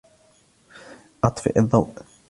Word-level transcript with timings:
أطفئ 1.23 1.59
الضوء. 1.59 1.93